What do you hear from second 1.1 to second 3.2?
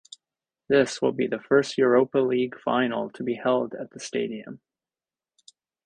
be the first Europa League final